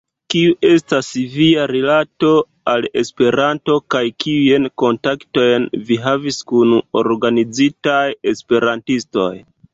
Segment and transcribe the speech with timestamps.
[0.33, 2.31] Kiu estas via rilato
[2.73, 8.03] al Esperanto kaj kiujn kontaktojn vi havis kun organizitaj
[8.35, 9.31] esperantistoj?